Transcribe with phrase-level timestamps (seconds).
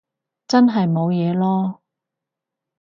[0.47, 1.77] 真係冇嘢囉